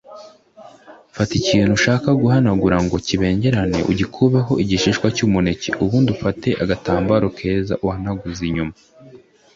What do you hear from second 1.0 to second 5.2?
Fata ikintu ushaka guhanagura ngo kibengerane ugikubeho igishishwa